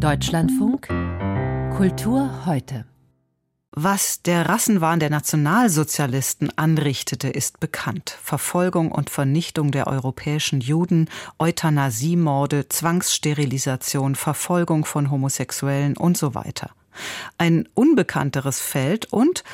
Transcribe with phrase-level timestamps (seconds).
[0.00, 0.88] Deutschlandfunk
[1.76, 2.86] Kultur heute.
[3.72, 8.16] Was der Rassenwahn der Nationalsozialisten anrichtete, ist bekannt.
[8.22, 16.70] Verfolgung und Vernichtung der europäischen Juden, Euthanasiemorde, Zwangssterilisation, Verfolgung von Homosexuellen und so weiter.
[17.36, 19.44] Ein unbekannteres Feld und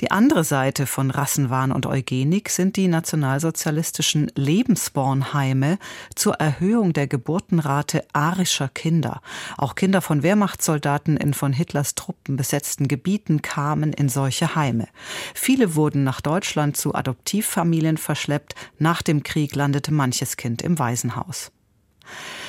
[0.00, 5.78] die andere Seite von Rassenwahn und Eugenik sind die nationalsozialistischen Lebensbornheime
[6.14, 9.22] zur Erhöhung der Geburtenrate arischer Kinder.
[9.56, 14.88] Auch Kinder von Wehrmachtssoldaten in von Hitlers Truppen besetzten Gebieten kamen in solche Heime.
[15.34, 18.54] Viele wurden nach Deutschland zu Adoptivfamilien verschleppt.
[18.78, 21.52] Nach dem Krieg landete manches Kind im Waisenhaus.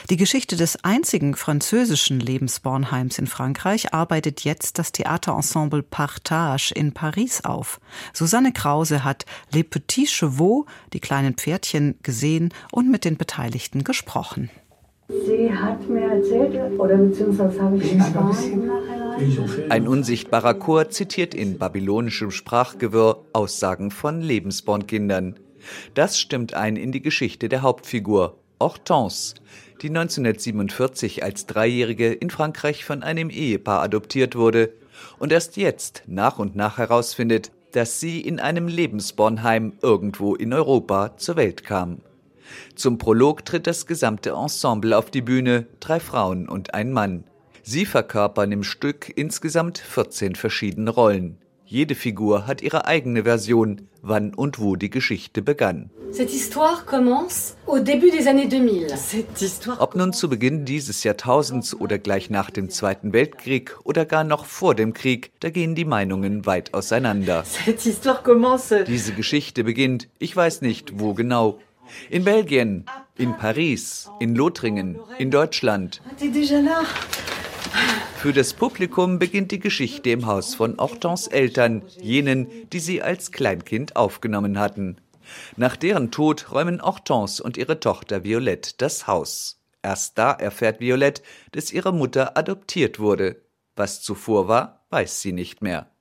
[0.09, 7.43] Die Geschichte des einzigen französischen Lebensbornheims in Frankreich arbeitet jetzt das Theaterensemble Partage in Paris
[7.43, 7.81] auf.
[8.13, 14.49] Susanne Krause hat Les Petits Chevaux, die kleinen Pferdchen, gesehen und mit den Beteiligten gesprochen.
[15.09, 18.71] Sie hat mir erzählt, oder beziehungsweise habe ich erfahren,
[19.69, 25.35] Ein unsichtbarer Chor zitiert in babylonischem Sprachgewirr Aussagen von Lebensbornkindern.
[25.95, 29.35] Das stimmt ein in die Geschichte der Hauptfigur, Hortense,
[29.81, 34.73] die 1947 als Dreijährige in Frankreich von einem Ehepaar adoptiert wurde
[35.19, 41.17] und erst jetzt nach und nach herausfindet, dass sie in einem Lebensbornheim irgendwo in Europa
[41.17, 42.01] zur Welt kam.
[42.75, 47.25] Zum Prolog tritt das gesamte Ensemble auf die Bühne, drei Frauen und ein Mann.
[47.63, 51.37] Sie verkörpern im Stück insgesamt 14 verschiedene Rollen.
[51.69, 55.89] Jede Figur hat ihre eigene Version, wann und wo die Geschichte begann.
[56.13, 58.97] Cette histoire commence au début des années 2000.
[58.97, 64.05] Cette histoire Ob nun zu Beginn dieses Jahrtausends oder gleich nach dem Zweiten Weltkrieg oder
[64.05, 67.43] gar noch vor dem Krieg, da gehen die Meinungen weit auseinander.
[68.87, 71.59] Diese Geschichte beginnt, ich weiß nicht, wo genau.
[72.09, 72.85] In Belgien,
[73.17, 76.01] in Paris, in Lothringen, in Deutschland.
[78.17, 83.31] Für das Publikum beginnt die Geschichte im Haus von Hortens Eltern, jenen, die sie als
[83.31, 84.97] Kleinkind aufgenommen hatten.
[85.55, 89.61] Nach deren Tod räumen Hortense und ihre Tochter Violette das Haus.
[89.81, 93.41] Erst da erfährt Violette, dass ihre Mutter adoptiert wurde.
[93.75, 95.91] Was zuvor war, weiß sie nicht mehr.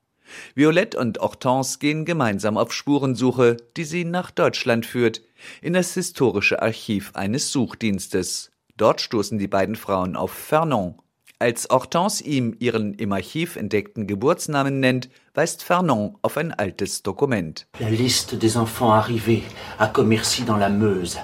[0.55, 5.23] Violette und Hortense gehen gemeinsam auf Spurensuche, die sie nach Deutschland führt,
[5.63, 8.51] in das historische Archiv eines Suchdienstes.
[8.77, 11.01] Dort stoßen die beiden Frauen auf Vernon.
[11.39, 17.67] Als Hortense ihm ihren im Archiv entdeckten Geburtsnamen nennt, weist Vernon auf ein altes Dokument.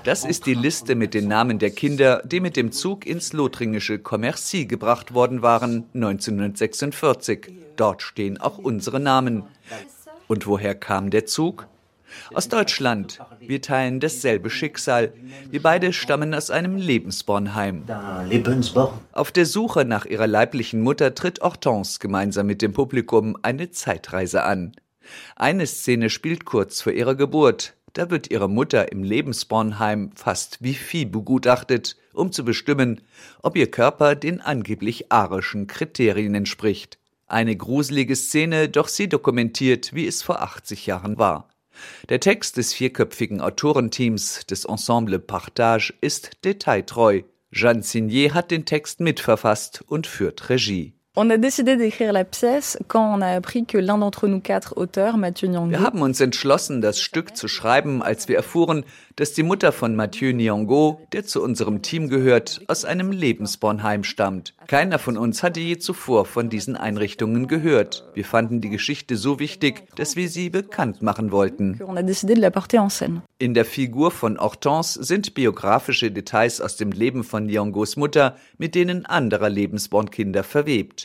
[0.04, 3.98] Das ist die Liste mit den Namen der Kinder, die mit dem Zug ins lothringische
[4.00, 7.50] Commercy gebracht worden waren 1946.
[7.76, 9.44] Dort stehen auch unsere Namen.
[10.28, 11.68] Und woher kam der Zug?
[12.34, 13.18] Aus Deutschland.
[13.40, 15.12] Wir teilen dasselbe Schicksal.
[15.50, 17.84] Wir beide stammen aus einem Lebensbornheim.
[19.12, 24.44] Auf der Suche nach ihrer leiblichen Mutter tritt Hortense gemeinsam mit dem Publikum eine Zeitreise
[24.44, 24.72] an.
[25.36, 27.74] Eine Szene spielt kurz vor ihrer Geburt.
[27.92, 33.02] Da wird ihre Mutter im Lebensbornheim fast wie Vieh begutachtet, um zu bestimmen,
[33.42, 36.98] ob ihr Körper den angeblich arischen Kriterien entspricht.
[37.26, 41.48] Eine gruselige Szene, doch sie dokumentiert, wie es vor 80 Jahren war.
[42.08, 47.22] Der Text des vierköpfigen Autorenteams des Ensemble Partage ist detailtreu.
[47.50, 50.94] Jeanne Signier hat den Text mitverfasst und führt Regie.
[51.14, 54.78] On a décidé d'écrire la pièce quand on a appris que l'un d'entre nous quatre
[54.78, 58.82] auteurs, Mathieu Nyong'o, Wir haben uns entschlossen, das Stück zu schreiben, als wir erfuhren,
[59.16, 64.54] dass die Mutter von Mathieu Nyong'o, der zu unserem Team gehört, aus einem Lebensbornheim stammt.
[64.68, 68.08] Keiner von uns hatte je zuvor von diesen Einrichtungen gehört.
[68.14, 71.78] Wir fanden die Geschichte so wichtig, dass wir sie bekannt machen wollten.
[71.86, 73.20] on a décidé de la porter en scène.
[73.38, 78.74] In der Figur von Hortense sind biografische Details aus dem Leben von Nyong'os Mutter mit
[78.74, 81.01] denen anderer Lebensbornkinder verwebt.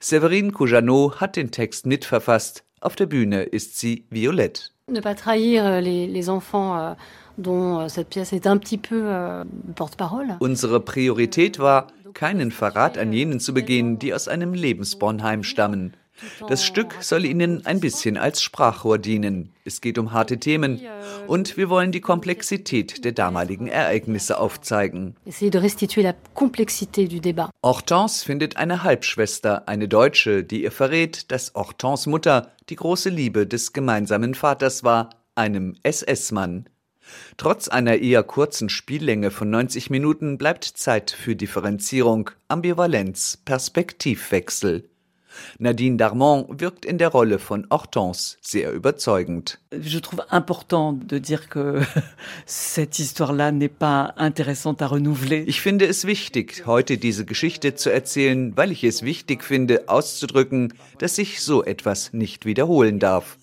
[0.00, 2.64] Séverine Coujanot hat den Text mitverfasst.
[2.80, 4.70] Auf der Bühne ist sie Violette.
[4.90, 6.94] Ne pas trahir euh, les, les enfants euh,
[7.38, 9.44] dont euh, cette pièce est un petit peu
[9.76, 10.36] porte-parole.
[10.40, 15.94] Unsere Priorität war, keinen Verrat an jenen zu begehen, die aus einem Lebensbornheim stammen.
[16.48, 19.52] Das Stück soll ihnen ein bisschen als Sprachrohr dienen.
[19.64, 20.80] Es geht um harte Themen
[21.26, 25.16] und wir wollen die Komplexität der damaligen Ereignisse aufzeigen.
[27.64, 33.46] Hortense findet eine Halbschwester, eine Deutsche, die ihr verrät, dass Hortense Mutter die große Liebe
[33.46, 36.66] des gemeinsamen Vaters war, einem SS-Mann.
[37.36, 44.89] Trotz einer eher kurzen Spiellänge von 90 Minuten bleibt Zeit für Differenzierung, Ambivalenz, Perspektivwechsel.
[45.58, 49.58] Nadine Darmon wirkt in der Rolle von Hortense sehr überzeugend.
[49.72, 51.82] Je trouve important de dire que
[52.46, 55.44] cette histoire-là n'est pas intéressante à renouveler.
[55.46, 60.74] Ich finde es wichtig, heute diese Geschichte zu erzählen, weil ich es wichtig finde, auszudrücken,
[60.98, 63.36] dass sich so etwas nicht wiederholen darf.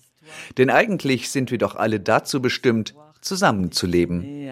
[0.58, 4.48] Denn eigentlich sind wir doch alle dazu bestimmt, zusammenzuleben.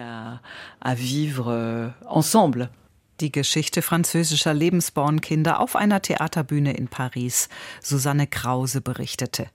[0.79, 2.69] À vivre ensemble.
[3.19, 7.49] Die Geschichte französischer Lebensbornkinder auf einer Theaterbühne in Paris.
[7.81, 9.49] Susanne Krause berichtete.